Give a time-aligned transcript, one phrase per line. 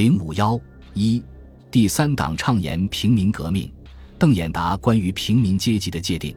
[0.00, 0.58] 零五幺
[0.94, 1.22] 一，
[1.70, 3.70] 第三党倡言平民革命。
[4.18, 6.34] 邓演达关于平民阶级的界定，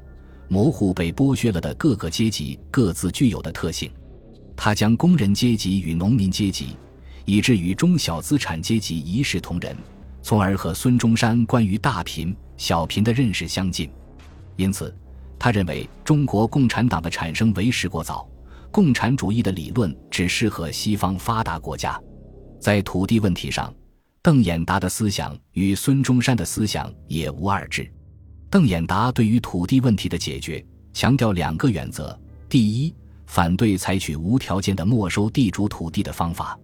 [0.50, 3.90] 模糊被剥削了的各个阶级各自具有的特性。
[4.54, 6.76] 他将工人阶级与农民阶级，
[7.24, 9.74] 以至于中小资产阶级一视同仁，
[10.22, 13.90] 从而和孙中山关于大贫小贫的认识相近。
[14.58, 14.94] 因此，
[15.40, 18.28] 他认为中国共产党的产生为时过早，
[18.74, 21.98] 共产主义的理论只适合西方发达国家。
[22.64, 23.76] 在土地问题上，
[24.22, 27.92] 邓演达的思想与孙中山的思想也无二致。
[28.50, 32.18] 邓演达对于土地问题的解决，强调两个原则：
[32.48, 32.96] 第一，
[33.26, 36.58] 反对采取无条件的没收地主土地的方法。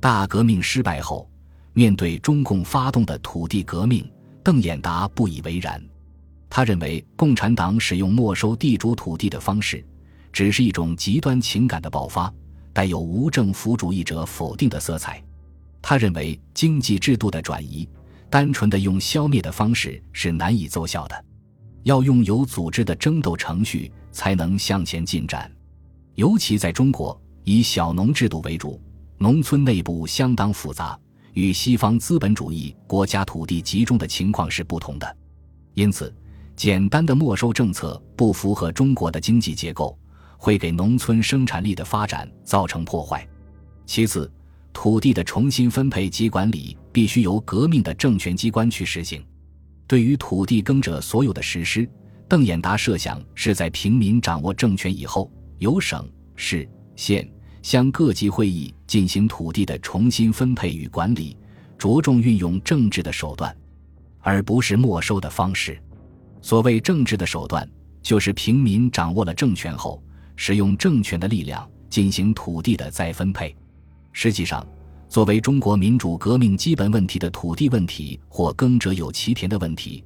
[0.00, 1.30] 大革命失败后，
[1.74, 4.04] 面对中共发动的土地革命，
[4.42, 5.80] 邓演达不以为然。
[6.50, 9.86] 他认为，共产党使用没收地主土地的方式，
[10.32, 12.34] 只是一种极端情感的爆发，
[12.72, 15.22] 带有无政府主义者否定的色彩。
[15.88, 17.88] 他认为经济制度的转移，
[18.28, 21.24] 单纯的用消灭的方式是难以奏效的，
[21.84, 25.48] 要用有组织的争斗程序才能向前进展。
[26.16, 28.82] 尤其在中国，以小农制度为主，
[29.18, 30.98] 农村内部相当复杂，
[31.34, 35.16] 与西方资本主义国家土地集中的情况是不同的。
[35.74, 36.12] 因此，
[36.56, 39.96] 简单的没收政策不符合中国的经济结构，
[40.36, 43.24] 会给农村生产力的发展造成破坏。
[43.86, 44.28] 其次，
[44.76, 49.24] 土地的重新分配及管理必须由革命的政权机关去实行。
[49.86, 51.88] 对于土地耕者所有的实施，
[52.28, 57.26] 邓演达设想是在平民掌握政权以后，由省、市、县
[57.62, 61.38] 乡各级会议进行土地的重新分配与管理，
[61.78, 63.56] 着重运用政治的手段，
[64.20, 65.82] 而不是没收的方式。
[66.42, 67.66] 所谓政治的手段，
[68.02, 70.04] 就是平民掌握了政权后，
[70.36, 73.56] 使用政权的力量进行土地的再分配。
[74.18, 74.66] 实际上，
[75.10, 80.02] 作为中国民主革命基本问题的土地问题或“耕者有其田”的问题，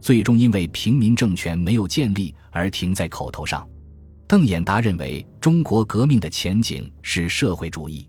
[0.00, 3.64] 最终因为平民政权没有建立而停在口头上。
[4.26, 8.08] 邓演达认为，中国革命的前景是社会主义。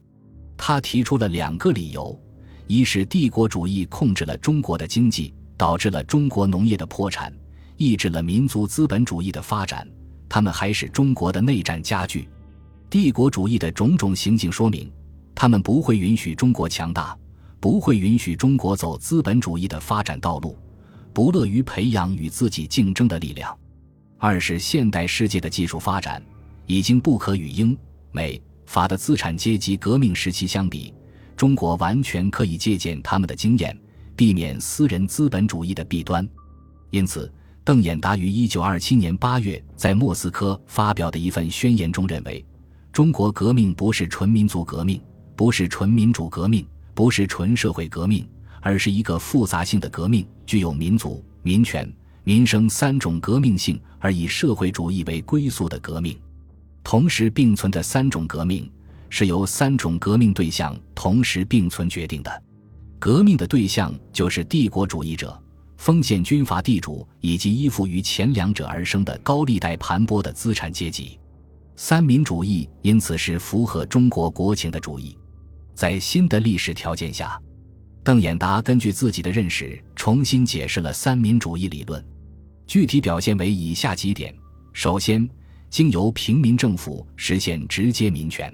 [0.57, 2.19] 他提出了两个理由：
[2.65, 7.31] 一是帝国主义控制了中国的经济，导致了中国农业的破产，
[7.77, 9.85] 抑制了民族资本主义的发展；
[10.27, 12.27] 他们还使中国的内战加剧。
[12.89, 14.91] 帝国主义的种种行径说明。
[15.35, 17.17] 他们不会允许中国强大，
[17.59, 20.57] 不会允许中国走资本主义的发展道路，
[21.13, 23.57] 不乐于培养与自己竞争的力量。
[24.17, 26.23] 二是现代世界的技术发展
[26.65, 27.77] 已经不可与英
[28.11, 30.93] 美法的资产阶级革命时期相比，
[31.35, 33.77] 中国完全可以借鉴他们的经验，
[34.15, 36.25] 避免私人资本主义的弊端。
[36.89, 37.29] 因此，
[37.65, 42.45] 邓演达于一九二七年八月在莫斯科发表的一份宣言中认为，
[42.91, 45.01] 中国革命不是纯民族革命。
[45.35, 48.27] 不是纯民主革命，不是纯社会革命，
[48.61, 51.91] 而是一个复杂性的革命，具有民族、民权、
[52.23, 56.17] 民生三种革命性，而以社会主义为归宿的革命。
[56.83, 58.69] 同时并存的三种革命，
[59.09, 62.43] 是由三种革命对象同时并存决定的。
[62.99, 65.37] 革命的对象就是帝国主义者、
[65.77, 71.19] 封建军阀地主以及依附于前两者而生的高利贷盘剥的资产阶级。
[71.75, 75.17] 三民主义因此是符合中国国情的主义。
[75.73, 77.39] 在新的历史条件下，
[78.03, 82.03] 邓演达根据自己的认识重新解释了三民主义理论，
[82.67, 84.33] 具体表现为以下几点：
[84.73, 85.27] 首先，
[85.69, 88.53] 经由平民政府实现直接民权。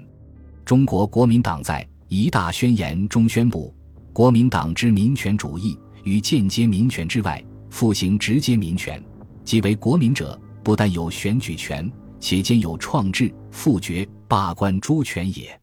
[0.64, 3.74] 中国国民党在《一大宣言》中宣布，
[4.12, 9.02] 国民党之民权主义与间接民权之外，复行直接民权，
[9.44, 15.59] 即为国民者不但有选举权，且兼有创制、复决、罢官诸权也。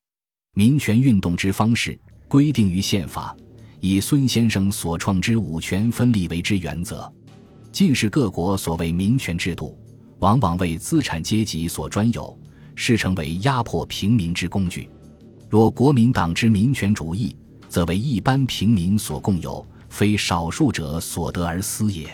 [0.57, 1.95] 民权运动之方式
[2.27, 3.37] 规定于宪法，
[3.79, 7.13] 以孙先生所创之五权分立为之原则。
[7.71, 9.77] 近世各国所谓民权制度，
[10.17, 12.35] 往往为资产阶级所专有，
[12.73, 14.89] 是成为压迫平民之工具。
[15.47, 17.35] 若国民党之民权主义，
[17.69, 22.09] 则为一般平民所共有，非少数者所得而私也。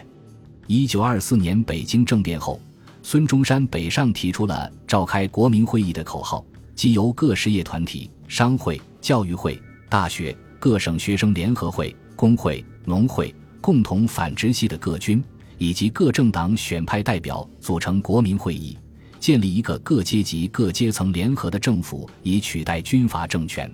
[0.67, 2.59] 一九二四年北京政变后，
[3.03, 8.09] 孙中山北上提出了召开国民会议的口号，即由各实业团体。
[8.25, 13.31] 商会、教育会、大学、各省学生联合会、工会、农会
[13.61, 15.23] 共同反直系的各军，
[15.59, 18.75] 以及各政党选派代表组成国民会议，
[19.19, 23.71] 建立一个各阶级各阶层联合的政府，以取代军阀政权。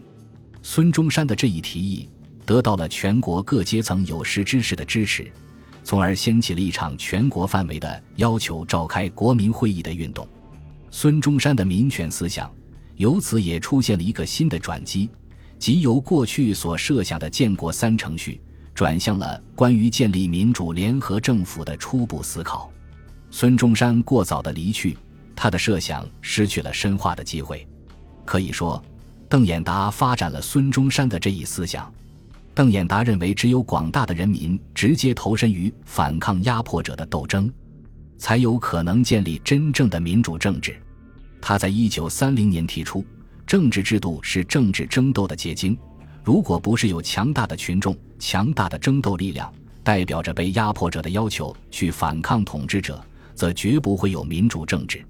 [0.62, 2.10] 孙中山的这一提议
[2.46, 5.32] 得到了全国各阶层有识之士的支持，
[5.86, 10.28] 从而掀起了一场全国范围的要求召开国民会议的运动。
[10.92, 12.52] 孙中山的民权思想。
[13.00, 15.10] 由此也出现了一个新的转机，
[15.58, 18.42] 即由过去所设想的建国三程序，
[18.76, 22.70] 转向了关于建立民主联合政府的初步思考。
[23.32, 24.98] 孙中山过早的离去，
[25.34, 27.66] 他的设想失去了深化的机会。
[28.26, 28.84] 可以说，
[29.30, 31.90] 邓演达发展了孙中山的这一思想。
[32.54, 37.50] 邓演达认为，只有广大的人民直接投身于反抗压迫者的斗争，
[38.18, 40.78] 才有可能建立真正的民主政治。
[41.42, 43.06] 他在一九三零年提出，
[43.46, 45.78] 政治制度是政治争斗的结晶。
[46.24, 49.52] 如果不是有强大的群众、强大的争斗力量，
[49.84, 53.02] 代表着被压迫者的要求去反抗统治者，
[53.34, 55.04] 则绝不会有民主政治。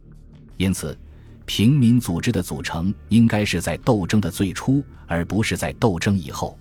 [0.55, 0.97] 因此，
[1.45, 6.57] 平民组织的组成应该是在斗争的最初，而不是在斗争以后。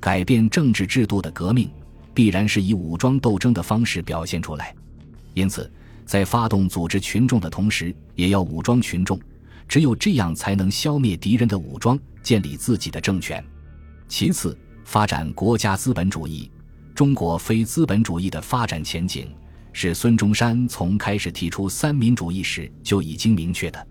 [0.00, 1.70] 改变政治制度的革命，
[2.12, 4.74] 必然是以武装斗争的方式表现出来。
[5.34, 5.70] 因此，
[6.12, 9.18] 在发动组织群众的同时，也要武装群众。
[9.66, 13.42] 只有这样，才能消灭敌人的武装，建立自己的政权。
[14.08, 14.54] 其次，
[14.84, 16.50] 发展国家资本主义。
[16.94, 19.34] 中国非资本主义的发展前景，
[19.72, 23.86] 是孙中山从开始提出三民主义时就已经明确的。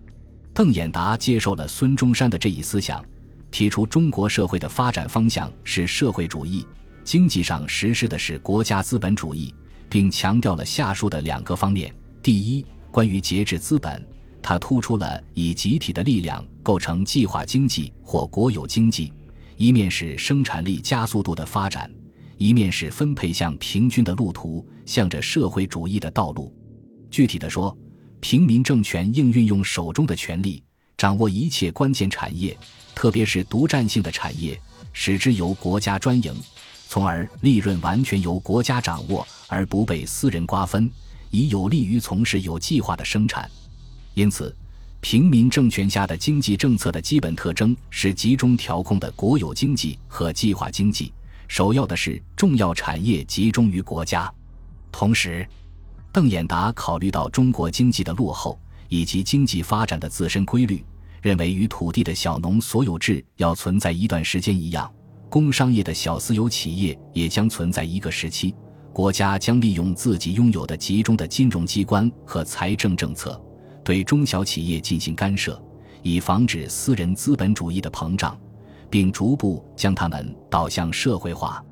[0.53, 3.03] 邓演达接受了孙中山的这一思想。
[3.49, 6.67] 提出中国社会的发展方向是社会主义，
[7.03, 9.51] 经济上实施的是国家资本主义，
[9.89, 11.91] 并强调了下述的两个方面：
[12.23, 14.07] 第一，关于节制资本，
[14.43, 19.11] 它突出了以集体的力量构成计划经济或国有经济，
[19.57, 21.91] 一面是生产力加速度的发展，
[22.37, 26.53] 一面是分配向平均的路途，向着社会主义的道路。
[27.09, 27.75] 具体的说，
[28.19, 30.63] 平民政权应运用手中的权力，
[30.95, 32.55] 掌握一切关键产业。
[32.93, 34.61] 特别是独占性的产业，
[34.93, 36.35] 使之由国家专营，
[36.87, 40.87] 从而利润完全由国家掌握，而不被私人瓜分，
[41.31, 43.49] 以有利于从事有计划的生产。
[44.13, 44.55] 因此，
[44.99, 51.11] 平民政权下的经济政策的基本特征是集中调控的国有经济和计划经济，
[51.47, 54.31] 首要的是重要产业集中于国家。
[54.91, 55.47] 同时，
[56.11, 60.85] 邓演达考虑到中国经济的落后以及经济发展的自身规律。
[61.21, 64.91] 认为与土地的小农所有制要存在一段时间一样，
[65.29, 68.55] 工商业的小私有企业也将存在一个时期。
[68.93, 73.41] 国家将利用自己拥有的集中的金融机关和财政政策，
[73.83, 75.61] 对中小企业进行干涉，
[76.01, 78.37] 以防止私人资本主义的膨胀，
[78.89, 81.63] 并逐步将它们导向社会化。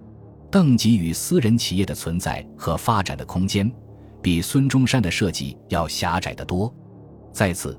[0.49, 3.71] 邓给予私人企业的存在和发展的空间，
[4.21, 6.73] 比孙中山的设计要狭窄得多。
[7.33, 7.77] 在此。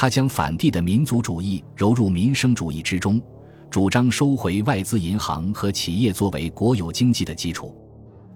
[0.00, 3.20] 他将反帝的民族主义揉入民生主义之中，
[3.68, 7.76] 主张收回外资银行和企业作为国有经济的基础。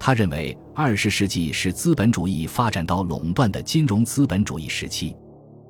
[0.05, 5.15] 他认为，二十世纪是资本主义发展到垄断的金融资本主义时期，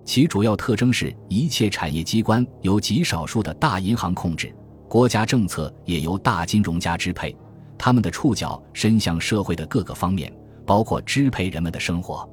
[0.07, 4.51] 其主要特征是一切产业机关由极少数的大银行控制，
[4.89, 7.37] 国家政策也由大金融家支配，
[7.77, 10.33] 他们的触角伸向社会的各个方面，
[10.65, 12.27] 包括支配人们的生活。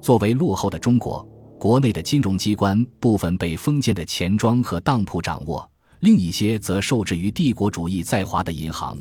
[0.00, 1.24] 作为落后的中国。
[1.60, 5.66] 国内的金融机关部分被封建的钱庄和当铺掌握，
[6.00, 8.98] 另一些则受制于帝国主义在华的银行。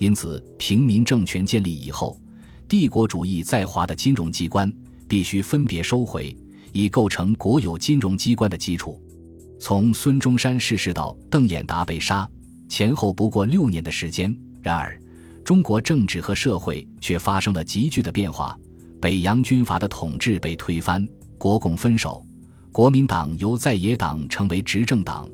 [0.00, 2.18] 因此，平民政权建立以后，
[2.66, 4.72] 帝国主义在华的金融机关
[5.06, 6.34] 必须分别收回，
[6.72, 8.98] 以构成国有金融机关的基础。
[9.58, 12.26] 从孙中山逝世到邓演达被杀，
[12.66, 14.34] 前后不过六年的时间。
[14.62, 14.98] 然而，
[15.44, 18.58] 中国政治和社会却发生了急剧的变化，
[19.02, 21.06] 北洋军阀的统治被推翻。
[21.36, 22.24] 国共分手，
[22.72, 25.28] 国民党由在野党成为执政党，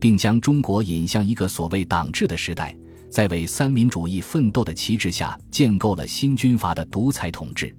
[0.00, 2.76] 并将中国引向一个所谓党治的时代，
[3.10, 7.74] 在为三民主义奋斗的旗帜下，建构了新军阀的独裁统治。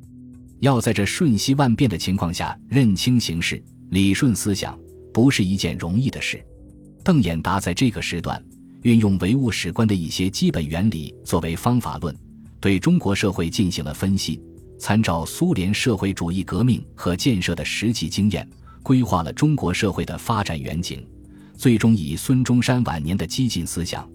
[0.60, 4.78] 要在这瞬息万变的情况下认清形势、理顺思想，
[5.14, 6.44] 不是一件容易的事。
[7.04, 8.44] 邓演达在这个时段
[8.82, 12.14] 运用唯物史观的一些基本原理作为方法论，
[12.60, 14.42] 对中国社会进行了分析。
[14.78, 18.48] 参照苏联社会主义革命和建设的实际经验，
[18.82, 21.06] 规划了中国社会的发展远景，
[21.58, 24.10] 最终以孙中山晚年的激进思想，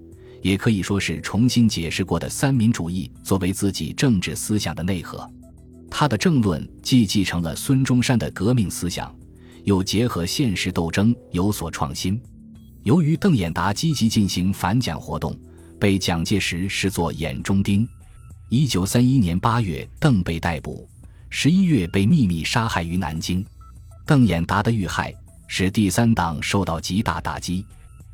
[0.45, 5.27] 也可以说是重新解释过的三民主义作为自己政治思想的内核。
[5.91, 9.17] 他的政论既继承了孙中山的革命思想，
[9.65, 12.21] 又结合现实斗争，有所创新。
[12.83, 15.35] 由于邓演达积极进行反蒋活动，
[15.81, 17.89] 被蒋介石视作眼中钉。
[18.51, 20.87] 一九三一年八月，邓被逮捕，
[21.31, 23.43] 十一月被秘密杀害于南京。
[24.05, 25.11] 邓演达的遇害
[25.47, 27.65] 使第三党受到极大打击。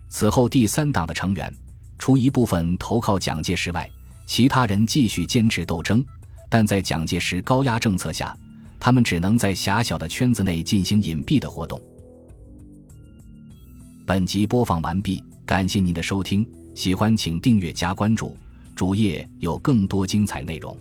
[0.08, 1.52] 此后，第三党的成员
[2.00, 3.88] 除一部分投靠蒋介石外，
[4.26, 6.02] 其他人继续坚持斗争。
[6.48, 8.34] 但在蒋介石高压政策下，
[8.80, 11.78] 他们只能在狭小的圈子内进行隐蔽的活动。
[14.06, 16.44] 本集播放完毕，感谢您的收听。
[16.74, 18.34] 喜欢请订阅加关注，
[18.74, 20.74] 主页有更多精彩内容。